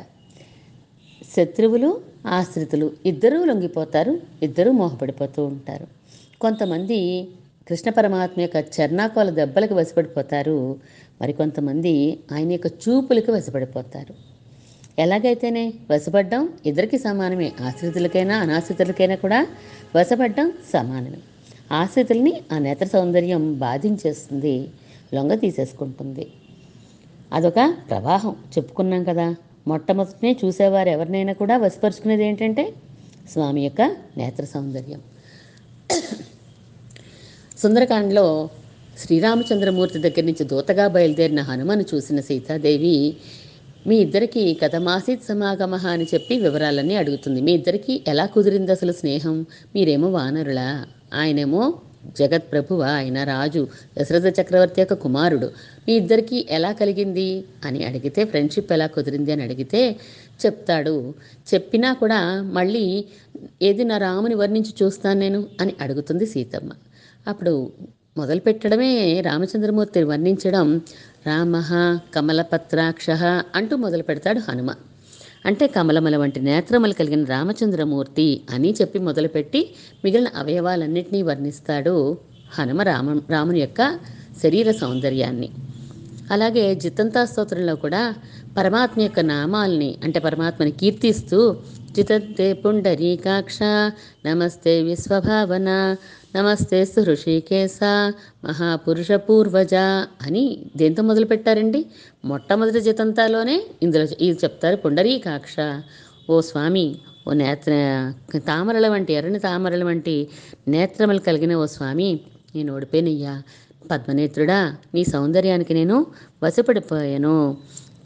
శత్రువులు 1.37 2.01
ఆశ్రితులు 2.27 2.91
ఇద్దరూ 3.05 3.45
లొంగిపోతారు 3.45 4.19
ఇద్దరూ 4.43 4.71
మోహపడిపోతూ 4.71 5.45
ఉంటారు. 5.45 5.87
కొంతమంది 6.41 7.27
కృష్ణ 7.69 7.89
పరమాత్మ 7.89 8.41
యొక్క 8.41 8.55
చర్నాకోల 8.55 9.29
దెబ్బలకు 9.29 9.75
వశపడిపోతారు. 9.75 10.79
మరికొంతమంది 11.21 12.19
ఆయన 12.31 12.51
యొక్క 12.51 12.67
చూపులకు 12.67 13.31
వశపడిపోతారు. 13.31 14.32
ఎలాగైతేనే 14.99 15.73
వశపడ్డం 15.91 16.49
ఇద్దరికి 16.65 16.97
సమానమే. 16.97 17.51
ఆశ్రితులకైనా 17.61 18.35
అనాశ్రితులకైనా 18.37 19.15
కూడా 19.15 19.47
వశపడ్డం 19.95 20.53
సమానమే. 20.73 21.17
ఆశ్రితుల్ని 21.71 22.41
ఆ 22.51 22.57
నేత్ర 22.57 22.85
సౌందర్యం 22.85 23.53
బాధించేస్తుంది 23.53 24.69
లొంగ 25.13 25.33
తీసేసుకుంటుంది. 25.35 26.27
అదొక 27.33 27.75
ప్రవాహం. 27.89 28.35
చెప్పుకున్నాం 28.57 29.03
కదా 29.03 29.35
మొట్టమొదటినే 29.67 30.37
చూసేవారు 30.45 30.89
ఎవరినైనా 30.89 31.33
కూడా 31.33 31.57
వశపరుచుకునేది 31.57 32.25
ఏంటంటే 32.25 32.73
స్వామి 33.31 33.61
యొక్క 33.61 33.81
నేత్ర 34.17 34.45
సౌందర్యం. 34.45 35.01
సుందరకాండలో 37.57 38.49
శ్రీరామచంద్రమూర్తి 38.97 39.99
దగ్గర 39.99 40.23
నుంచి 40.23 40.43
దూతగా 40.45 40.87
బయలుదేరిన 40.87 41.41
హనుమను 41.41 41.85
చూసిన 41.95 42.21
సీతాదేవి 42.21 43.15
మీ 43.87 43.95
ఇద్దరికి 43.95 44.57
కథమాసిత్ 44.63 45.23
సమాగమ 45.23 45.75
అని 45.75 46.07
చెప్పి 46.13 46.39
వివరాలన్నీ 46.39 46.95
అడుగుతుంది. 46.95 47.41
మీ 47.41 47.51
ఇద్దరికి 47.51 48.03
ఎలా 48.07 48.25
కుదిరింది 48.25 48.71
అసలు 48.71 48.91
స్నేహం? 48.91 49.45
మీరేమో 49.75 50.09
వానరులా. 50.09 50.85
ఆయనేమో 51.13 51.73
జగత్ 52.19 52.51
ప్రభువ 52.51 52.83
ఆయన 52.83 53.23
రాజు 53.23 53.67
దశరథ 54.01 54.39
చక్రవర్తి 54.41 54.81
యొక్క 54.81 54.93
కుమారుడు. 54.93 55.45
మీ 55.87 55.93
ఇద్దరికి 55.93 56.47
ఎలా 56.49 56.71
కలిగింది? 56.71 57.43
అని 57.65 57.85
అడిగితే 57.85 58.25
ఫ్రెండ్షిప్ 58.25 58.73
ఎలా 58.73 58.87
కుదిరింది 58.87 59.31
అని 59.31 59.43
అడిగితే 59.43 59.95
చెప్తాడు. 60.45 61.13
చెప్పినా 61.53 61.93
కూడా 61.93 62.41
మళ్ళీ 62.41 63.05
ఏది 63.61 63.83
నా 63.83 63.97
రాముని 63.97 64.35
వర్ణించి 64.35 64.85
చూస్తాను 64.85 65.19
నేను 65.19 65.45
అని 65.61 65.73
అడుగుతుంది 65.81 66.25
సీతమ్మ. 66.25 66.71
అప్పుడు 67.27 67.71
మొదలు 68.17 68.39
పెట్టడమే 68.39 69.21
రామచంద్రమూర్తిని 69.21 70.05
వర్ణించడం 70.05 70.81
రామ 71.27 71.63
కమలపత్రాక్ష 72.15 73.09
అంటూ 73.55 73.75
మొదలు 73.75 74.03
పెడతాడు 74.03 74.51
హనుమ. 74.51 74.73
అంటే 75.45 75.67
కమలమల 75.67 76.17
వంటి 76.17 76.39
నేత్రములు 76.39 76.93
కలిగిన 76.93 77.23
రామచంద్రమూర్తి 77.23 78.41
అని 78.49 78.75
చెప్పి 78.81 78.99
మొదలుపెట్టి 78.99 79.69
మిగిలిన 80.05 80.27
అవయవాలన్నింటినీ 80.37 81.21
వర్ణిస్తాడు 81.21 82.17
హనుమ 82.59 82.81
రామ 82.81 83.21
రాముని 83.29 83.59
యొక్క 83.59 83.99
శరీర 84.43 84.71
సౌందర్యాన్ని. 84.71 85.49
అలాగే 86.31 86.75
జితంతా 86.75 87.25
స్తోత్రంలో 87.25 87.75
కూడా 87.75 88.13
పరమాత్మ 88.57 89.01
యొక్క 89.01 89.19
నామాల్ని 89.19 89.95
అంటే 90.03 90.19
పరమాత్మని 90.19 90.71
కీర్తిస్తూ 90.71 91.57
చితంతే 91.97 92.45
పుండరీకాక్ష 92.53 93.59
నమస్తే 94.25 94.73
విశ్వభావన 94.81 95.69
నమస్తే 96.35 96.79
హృషికేశ 97.07 97.79
మహాపురుష 98.45 99.11
పూర్వజ 99.27 99.75
అని 100.25 100.43
దేంతో 100.77 101.03
మొదలు 101.03 101.25
పెట్టారండి 101.25 101.81
మొట్టమొదటి 102.25 102.81
జితంతాలోనే 102.81 103.57
ఇందులో 103.83 104.05
ఇది 104.27 104.37
చెప్తారు 104.43 104.75
పుండరీకాక్ష. 104.75 105.55
ఓ 106.29 106.37
స్వామి 106.49 106.85
ఓ 107.27 107.33
నేత్ర 107.41 107.73
తామరల 108.49 108.87
వంటి 108.87 109.13
ఎర్రని 109.13 109.39
తామరల 109.39 109.83
వంటి 109.83 110.15
నేత్రములు 110.67 111.19
కలిగిన 111.19 111.55
ఓ 111.55 111.67
స్వామి 111.75 112.09
నేను 112.55 112.69
ఓడిపోయినయ్యా. 112.75 113.35
పద్మనేత్రుడా 113.91 114.59
నీ 114.95 115.01
సౌందర్యానికి 115.03 115.73
నేను 115.73 115.95
వశపడిపోయాను. 116.43 117.37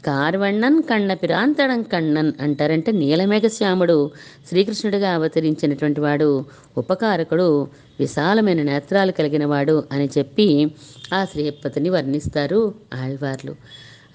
కార్వణ్ణన్ 0.06 0.82
కన్న 0.82 1.14
పిరాంతడం 1.14 1.82
కన్నన్ 1.82 2.32
అంటారంటే 2.40 2.92
నీలమేఘశ్యాముడు. 2.92 4.10
శ్రీకృష్ణుడిగా 4.48 5.10
అవతరించినటువంటి 5.10 6.00
వాడు 6.00 6.44
ఉపకారకుడు 6.78 7.68
విశాలమైన 8.00 8.62
నేత్రాలు 8.62 9.12
కలిగిన 9.12 9.44
వాడు 9.44 9.84
అని 9.92 10.08
చెప్పి 10.18 10.70
ఆ 11.14 11.24
శ్రీపతిని 11.24 11.88
వర్ణిస్తారు 11.88 12.74
ఆళ్వార్లు. 12.94 13.56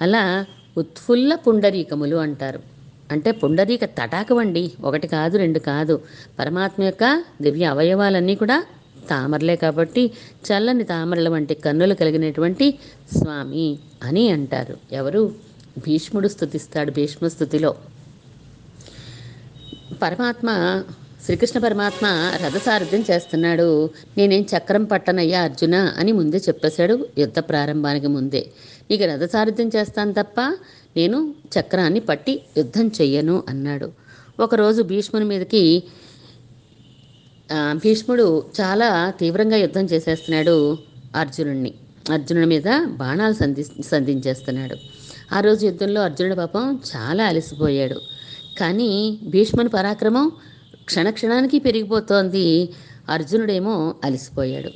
అలా 0.02 0.46
ఉత్ఫుల్ల 0.78 1.36
పుండరీకములు 1.36 2.16
అంటారు. 2.16 2.60
అంటే 3.12 3.32
పుండరీక 3.32 3.86
తటాకవండి 3.86 4.72
ఒకటి 4.84 5.08
కాదు 5.08 5.38
రెండు 5.38 5.60
కాదు. 5.60 6.02
పరమాత్మ 6.40 6.84
యొక్క 6.84 7.24
దివ్య 7.42 7.66
అవయవాలన్నీ 7.66 8.36
కూడా 8.36 8.66
తామరలే 9.10 9.56
కాబట్టి 9.56 10.12
చల్లని 10.46 10.84
తామరల 10.84 11.30
వంటి 11.30 11.54
కన్నులు 11.54 11.94
కలిగినటువంటి 11.94 12.80
స్వామి 13.18 13.80
అని 14.04 14.30
అంటారు. 14.30 14.78
ఎవరు? 14.92 15.53
భీష్ముడు 15.78 16.28
స్థుతిస్తాడు 16.28 16.92
భీష్మ 16.92 17.28
స్థుతిలో 17.28 17.76
పరమాత్మ 20.02 20.50
శ్రీకృష్ణ 21.26 21.60
పరమాత్మ 21.60 22.06
రథసారథ్యం 22.44 23.04
చేస్తున్నాడు. 23.12 23.90
నేనేం 24.18 24.46
చక్రం 24.54 24.84
పట్టనయ్యా 24.84 25.42
అర్జున 25.42 25.76
అని 25.76 26.12
ముందే 26.12 26.38
చెప్పేశాడు 26.38 27.08
యుద్ధ 27.18 27.40
ప్రారంభానికి 27.40 28.08
ముందే. 28.08 28.42
నీకు 28.90 29.04
రథసారథ్యం 29.04 29.72
చేస్తాను 29.76 30.14
తప్ప 30.14 30.42
నేను 30.98 31.20
చక్రాన్ని 31.56 32.00
పట్టి 32.00 32.34
యుద్ధం 32.58 32.88
చెయ్యను 32.88 33.44
అన్నాడు. 33.50 33.92
ఒకరోజు 34.40 34.82
భీష్ముని 34.82 35.26
మీదకి 35.26 35.84
భీష్ముడు 37.74 38.44
చాలా 38.62 39.14
తీవ్రంగా 39.20 39.58
యుద్ధం 39.58 39.86
చేసేస్తున్నాడు 39.86 40.78
అర్జునుడిని 41.16 41.74
అర్జునుడి 42.12 42.48
మీద 42.48 42.70
బాణాలు 42.86 43.34
సంధి 43.34 43.64
సంధించేస్తున్నాడు. 43.64 44.78
ఆ 45.34 45.40
రోజు 45.40 45.66
యుద్ధంలో 45.66 46.02
అర్జునుడి 46.02 46.36
పాపం 46.36 46.80
చాలా 46.92 47.24
అలసిపోయాడు. 47.26 47.98
కానీ 48.60 49.20
భీష్ముని 49.28 49.70
పరాక్రమం 49.70 50.32
క్షణక్షణానికి 50.86 51.60
పెరిగిపోతోంది. 51.60 52.70
అర్జునుడేమో 53.10 53.96
అలసిపోయాడు. 54.04 54.72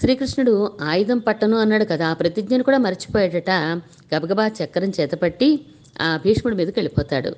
శ్రీకృష్ణుడు 0.00 0.54
ఆయుధం 0.82 1.18
పట్టను 1.18 1.56
అన్నాడు 1.58 1.84
కదా 1.84 2.06
ఆ 2.08 2.12
ప్రతిజ్ఞను 2.12 2.62
కూడా 2.62 2.78
మర్చిపోయాడట 2.78 3.50
గబగబా 4.14 4.50
చక్రం 4.58 4.92
చేతపట్టి 5.00 5.48
ఆ 6.00 6.20
భీష్ముడి 6.24 6.56
మీదకి 6.56 6.78
వెళ్ళిపోతాడు. 6.78 7.32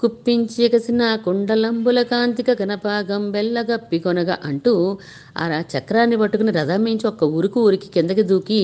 కుప్పించేకసిన 0.00 1.16
కుండలంబుల 1.16 2.02
కాంతిక 2.02 2.50
గణపాగం 2.62 3.30
బెల్లగప్పి 3.30 3.98
కొనగా 3.98 4.38
అంటూ 4.44 4.98
ఆ 5.36 5.62
చక్రాన్ని 5.78 6.16
పట్టుకుని 6.16 6.52
రథం 6.52 6.82
మించి 6.82 7.06
ఒక్క 7.06 7.24
ఉరుకు 7.24 7.60
ఉరికి 7.62 7.88
కిందకి 7.88 8.22
దూకి 8.22 8.60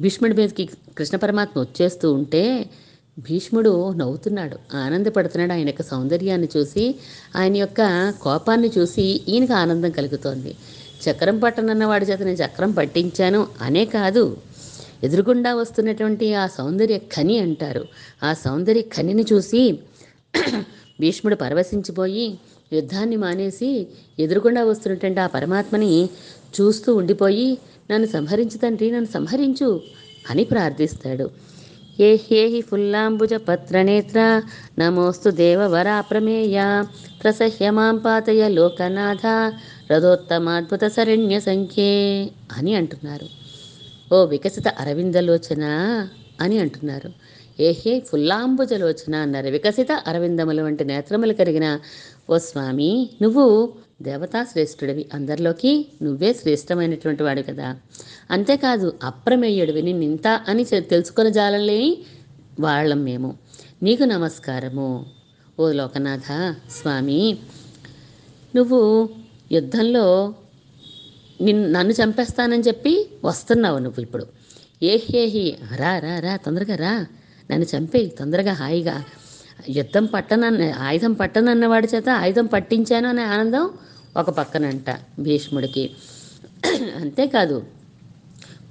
భీష్ముడి 0.00 0.34
మీదకి 0.34 0.68
కృష్ణ 0.98 1.16
పరమాత్మ 1.16 1.60
వచ్చేస్తూ 1.60 2.12
ఉంటే 2.12 2.70
భీష్ముడు 3.18 3.92
నవ్వుతున్నాడు. 3.92 4.76
ఆనందపడుతున్నాడు. 4.76 5.52
ఆయన 5.52 5.66
యొక్క 5.66 5.82
సౌందర్యాన్ని 5.82 6.48
చూసి 6.56 6.94
ఆయన 7.36 7.56
యొక్క 7.56 8.12
కోపాన్ని 8.22 8.70
చూసి 8.78 9.02
ఈయనకి 9.28 9.52
ఆనందం 9.52 9.90
కలుగుతోంది. 9.90 10.56
చక్రం 11.04 11.38
పట్టనన్న 11.38 11.84
వాడి 11.84 12.04
చేత 12.04 12.22
నేను 12.22 12.36
చక్రం 12.36 12.70
పట్టించాను 12.70 13.46
అనే 13.60 13.84
కాదు. 13.84 14.36
ఎదురుగుండా 15.04 15.54
వస్తున్నటువంటి 15.54 16.34
ఆ 16.34 16.46
సౌందర్య 16.46 16.98
ఖని 16.98 17.38
అంటారు. 17.38 17.84
ఆ 18.22 18.32
సౌందర్య 18.32 18.80
ఖనిని 18.80 19.24
చూసి 19.32 19.78
భీష్ముడు 21.00 21.34
పరవశించిపోయి 21.34 22.38
యుద్ధాన్ని 22.72 23.16
మానేసి 23.16 23.86
ఎదురుగుండా 24.18 24.64
వస్తున్నటువంటి 24.64 25.20
ఆ 25.20 25.26
పరమాత్మని 25.26 26.08
చూస్తూ 26.60 26.94
ఉండిపోయి 26.94 27.58
నన్ను 27.90 28.06
సంహరించు 28.06 28.58
తండ్రి 28.58 28.90
నన్ను 28.90 29.10
సంహరించు 29.14 29.80
అని 30.30 30.44
ప్రార్థిస్తాడు. 30.44 31.30
ఏ 32.00 32.16
హేహి 32.16 32.60
ఫుల్లాంబుజ 32.60 33.34
పత్రనేత్ర 33.34 34.42
నమోస్తు 34.78 35.30
దేవవరా 35.30 36.00
ప్రమేయ 36.00 36.84
ప్రసహ్య 37.22 37.70
మాం 37.70 37.96
పాతయ 37.98 38.48
లోకనాథ 38.48 39.26
రథోత్తమాద్భుత 39.90 40.84
శరణ్య 40.86 41.40
సంఖ్యే 41.40 41.92
అని 42.52 42.74
అంటున్నారు. 42.74 43.28
ఓ 44.14 44.24
వికసిత 44.24 44.68
అరవిందలోచన 44.68 45.64
అని 46.40 46.58
అంటున్నారు. 46.58 47.10
ఏహే 47.60 48.00
ఫుల్లాంబుజలోచన 48.00 49.14
అన్నారు. 49.16 49.48
వికసిత 49.48 49.92
అరవిందముల 50.06 50.62
వంటి 50.62 50.84
నేత్రములు 50.84 51.32
కలిగిన 51.32 51.78
ఓ 52.30 52.38
స్వామి 52.38 53.10
నువ్వు 53.22 53.72
దేవతా 54.02 54.44
శ్రేష్ఠుడివి. 54.44 55.06
అందరిలోకి 55.14 55.86
నువ్వే 56.02 56.32
శ్రేష్టమైనటువంటి 56.32 57.22
వాడు 57.22 57.42
కదా. 57.42 57.76
అంతేకాదు 58.30 58.98
అప్రమేయుడివి. 59.02 59.82
నింత 59.82 60.40
అని 60.48 60.66
చె- 60.74 60.82
తెలుసుకొని 60.82 61.32
జాలలేని 61.32 62.02
వాళ్ళం 62.60 63.04
మేము. 63.04 63.38
నీకు 63.82 64.02
నమస్కారము. 64.04 65.06
ఓ 65.60 65.70
లోకనాథ 65.70 66.54
స్వామి 66.70 67.38
నువ్వు 68.56 69.08
యుద్ధంలో 69.52 70.34
నిన్ను 71.40 71.68
నన్ను 71.68 71.92
చంపేస్తానని 71.92 72.62
చెప్పి 72.62 73.10
వస్తున్నావు 73.24 73.78
నువ్వు 73.78 74.02
ఇప్పుడు. 74.02 74.26
ఏహేహి 74.82 75.56
రా 75.76 75.98
రా 75.98 76.18
రా 76.18 76.36
తొందరగా 76.36 76.76
రా. 76.76 77.06
నన్ను 77.50 77.66
చంపేయి 77.76 78.06
తొందరగా 78.06 78.52
హాయిగా. 78.52 79.04
యుద్ధం 79.68 80.04
పట్టనన్న 80.06 80.72
ఆయుధం 80.78 81.12
పట్టనన్నవాడి 81.12 81.88
చేత 81.94 82.08
ఆయుధం 82.08 82.46
పట్టించాను 82.46 83.08
అనే 83.08 83.22
ఆనందం 83.22 83.70
ఒక 84.16 84.30
పక్కనంట 84.30 84.90
భీష్ముడికి. 85.18 85.90
అంతేకాదు 87.00 87.66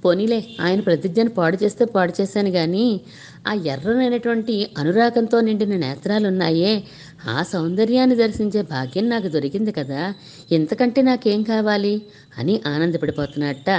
పోనీలే 0.04 0.46
ఆయన 0.60 0.80
ప్రతిజ్ఞను 0.80 1.30
పాడు 1.30 1.56
చేస్తే 1.62 1.84
పాడు 1.84 2.12
చేశాను 2.20 2.50
కానీ 2.50 3.00
ఆ 3.48 3.54
ఎర్రనైనటువంటి 3.54 4.70
అనురాగంతో 4.78 5.40
నిండిన 5.40 5.76
నేత్రాలు 5.76 6.28
ఉన్నాయే 6.28 6.84
ఆ 7.28 7.42
సౌందర్యాన్ని 7.42 8.16
దర్శించే 8.16 8.62
భాగ్యం 8.62 9.08
నాకు 9.08 9.28
దొరికింది 9.28 9.72
కదా 9.72 10.14
ఇంతకంటే 10.52 11.02
నాకేం 11.02 11.42
కావాలి 11.42 12.02
అని 12.38 12.60
ఆనందపడిపోతున్నట్ట 12.66 13.70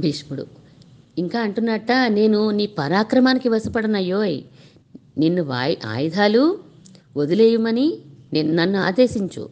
భీష్ముడు. 0.00 0.46
ఇంకా 1.18 1.40
అంటున్నట్ట 1.40 1.92
నేను 1.92 2.50
నీ 2.50 2.66
పరాక్రమానికి 2.66 3.48
వశపడనయ్యోయ్. 3.48 4.42
నిన్ను 5.18 5.42
వాయి 5.42 5.78
ఆయుధాలు 5.86 6.42
వదిలేయమని 7.16 7.86
నన్ను 8.36 8.78
ఆదేశించు. 8.78 9.44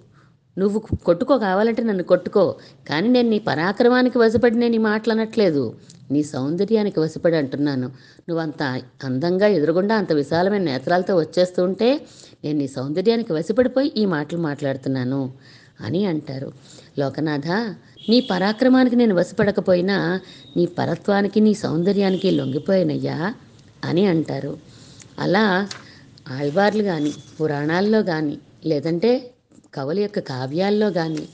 నువ్వు 0.59 0.79
కొట్టుకో 1.05 1.35
కావాలంటే 1.39 1.83
నన్ను 1.83 2.05
కొట్టుకో 2.05 2.43
కానీ 2.89 3.09
నేను 3.09 3.29
నీ 3.29 3.39
పరాక్రమానికి 3.39 4.19
వశపడి 4.19 4.57
నేను 4.59 4.75
ఈ 4.75 4.79
మాటలు 4.79 5.13
అనట్లేదు. 5.13 5.75
నీ 6.13 6.23
సౌందర్యానికి 6.23 6.99
వశపడి 7.01 7.37
అంటున్నాను. 7.37 7.87
నువ్వు 8.29 8.41
అంత 8.43 8.63
అందంగా 9.05 9.47
ఎదురుగుండా 9.47 9.95
అంత 9.97 10.13
విశాలమైన 10.13 10.63
నేత్రాలతో 10.63 11.15
వచ్చేస్తూ 11.17 11.65
ఉంటే 11.65 11.89
నేను 12.45 12.59
నీ 12.59 12.67
సౌందర్యానికి 12.67 13.33
వశపడిపోయి 13.33 13.93
ఈ 13.97 14.05
మాటలు 14.05 14.39
మాట్లాడుతున్నాను 14.39 15.23
అని 15.81 16.05
అంటారు. 16.05 16.53
లోకనాథ 16.99 17.49
నీ 18.09 18.21
పరాక్రమానికి 18.21 18.97
నేను 18.97 19.15
వశపడకపోయినా 19.15 20.21
నీ 20.57 20.67
పరత్వానికి 20.79 21.41
నీ 21.41 21.55
సౌందర్యానికి 21.55 22.31
లొంగిపోయినయ్యా 22.31 23.19
అని 23.85 24.07
అంటారు. 24.07 24.53
అలా 25.19 25.45
ఆళ్వార్లు 26.29 26.83
కానీ 26.83 27.11
పురాణాల్లో 27.37 28.03
కానీ 28.03 28.37
లేదంటే 28.67 29.11
కవుల 29.75 29.99
యొక్క 29.99 30.19
కావ్యాల్లో 30.29 30.91
కానీ 30.91 31.25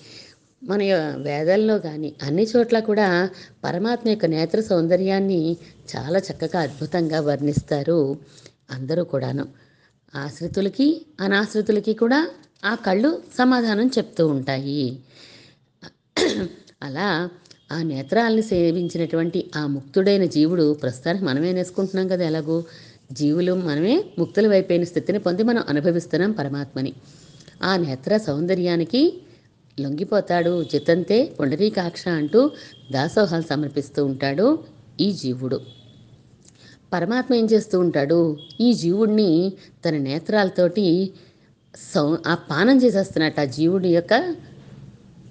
మన 0.63 0.81
వేదాల్లో 1.19 1.79
కానీ 1.79 2.15
అన్ని 2.23 2.47
చోట్ల 2.53 2.81
కూడా 2.81 3.07
పరమాత్మ 3.65 4.09
యొక్క 4.09 4.27
నేత్ర 4.27 4.61
సౌందర్యాన్ని 4.61 5.41
చాలా 5.93 6.19
చక్కగా 6.19 6.61
అద్భుతంగా 6.61 7.21
వర్ణిస్తారు 7.21 8.01
అందరూ 8.71 9.05
కూడాను. 9.05 9.45
ఆశ్రితులకి 10.15 10.87
అనాశ్రితులకి 11.21 11.95
కూడా 11.95 12.21
ఆ 12.65 12.75
కళ్ళు 12.87 13.11
సమాధానం 13.39 13.87
చెప్తూ 13.99 14.27
ఉంటాయి. 14.27 14.83
అలా 16.83 17.09
ఆ 17.73 17.83
నేత్రాలను 17.83 18.43
సేవించినటువంటి 18.43 19.51
ఆ 19.57 19.67
ముక్తుడైన 19.67 20.25
జీవుడు 20.27 20.73
ప్రస్తుతానికి 20.73 21.25
మనమే 21.25 21.53
నేసుకుంటున్నాం 21.53 22.09
కదా 22.09 22.25
ఎలాగూ? 22.25 22.57
జీవులు 23.13 23.53
మనమే 23.53 24.05
ముక్తులు 24.19 24.49
వైపోయిన 24.49 24.85
స్థితిని 24.85 25.19
పొంది 25.19 25.43
మనం 25.43 25.65
అనుభవిస్తున్నాం 25.69 26.33
పరమాత్మని. 26.33 26.93
ఆ 27.63 27.77
నేత్ర 27.77 28.17
సౌందర్యానికి 28.17 29.23
లొంగిపోతాడు 29.81 30.65
జితంతే 30.73 31.25
పుండరీకాక్ష 31.41 32.09
అంటూ 32.09 32.51
దాసోహాలు 32.93 33.43
సమర్పిస్తూ 33.43 34.05
ఉంటాడు 34.05 34.59
ఈ 35.01 35.13
జీవుడు. 35.13 35.61
పరమాత్మ 36.93 37.35
ఏం 37.35 37.49
చేస్తూ 37.53 37.79
ఉంటాడు? 37.79 38.39
ఈ 38.61 38.73
జీవుడిని 38.73 39.53
తన 39.89 39.97
నేత్రాలతోటి 39.97 41.13
సౌ 41.95 42.17
ఆ 42.27 42.35
పానం 42.35 42.83
చేసేస్తున్నట్టు 42.83 43.41
ఆ 43.41 43.45
జీవుడి 43.45 43.89
యొక్క 43.89 44.35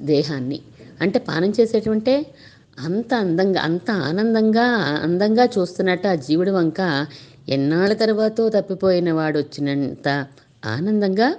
దేహాన్ని. 0.02 0.62
అంటే 1.02 1.20
పానం 1.20 1.54
చేసేటువంటి 1.60 2.26
అంత 2.80 3.14
అందంగా 3.14 3.62
అంత 3.62 3.92
ఆనందంగా 3.92 4.66
అందంగా 5.04 5.46
చూస్తున్నట్టు 5.46 6.08
ఆ 6.08 6.16
జీవుడి 6.16 6.52
వంక 6.52 7.08
ఎన్నాళ్ళ 7.50 7.94
తర్వాతో 7.94 8.50
తప్పిపోయిన 8.50 9.12
వాడు 9.12 9.40
వచ్చినంత 9.40 10.08
ఆనందంగా 10.66 11.30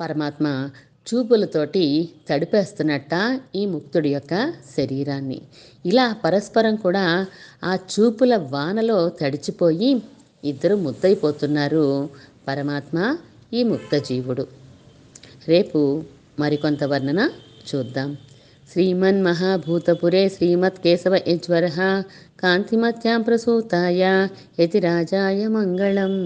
పరమాత్మ 0.00 0.70
చూపులతోటి 1.06 2.08
తడిపేస్తున్నట్ట 2.28 3.40
ఈ 3.54 3.66
ముక్తుడి 3.66 4.10
యొక్క 4.12 4.52
శరీరాన్ని. 4.76 5.42
ఇలా 5.86 6.16
పరస్పరం 6.24 6.76
కూడా 6.76 7.26
ఆ 7.64 7.78
చూపుల 7.92 8.36
వానలో 8.36 9.08
తడిచిపోయి 9.08 10.02
ఇద్దరు 10.44 10.76
ముద్దయిపోతున్నారు 10.76 12.08
పరమాత్మ 12.48 13.16
ఈ 13.52 13.62
ముక్త 13.62 13.96
జీవుడు 13.96 14.46
రేపు 15.48 15.80
మరికొంత 16.38 16.84
వర్ణన 16.84 17.30
చూద్దాం. 17.68 18.16
శ్రీమన్ 18.72 19.22
మహాభూతపురే 19.22 20.28
శ్రీమత్ 20.28 20.80
కేశవ 20.80 21.14
యజ్వర 21.28 21.66
कान्तिमत्यां 22.42 23.18
प्रसूताय 23.26 24.02
यदि 24.60 24.78
राजाय 24.86 25.46
मङ्गळम् 25.56 26.18